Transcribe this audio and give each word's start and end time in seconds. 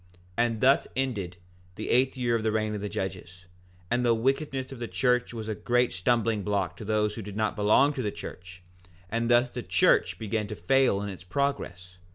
4:10 0.01 0.07
And 0.37 0.61
thus 0.61 0.87
ended 0.95 1.37
the 1.75 1.91
eighth 1.91 2.17
year 2.17 2.35
of 2.35 2.41
the 2.41 2.51
reign 2.51 2.73
of 2.73 2.81
the 2.81 2.89
judges; 2.89 3.45
and 3.91 4.03
the 4.03 4.15
wickedness 4.15 4.71
of 4.71 4.79
the 4.79 4.87
church 4.87 5.31
was 5.31 5.47
a 5.47 5.53
great 5.53 5.93
stumbling 5.93 6.41
block 6.41 6.75
to 6.77 6.83
those 6.83 7.13
who 7.13 7.21
did 7.21 7.35
not 7.37 7.55
belong 7.55 7.93
to 7.93 8.01
the 8.01 8.09
church; 8.09 8.63
and 9.11 9.29
thus 9.29 9.51
the 9.51 9.61
church 9.61 10.17
began 10.17 10.47
to 10.47 10.55
fail 10.55 11.03
in 11.03 11.09
its 11.09 11.23
progress. 11.23 11.99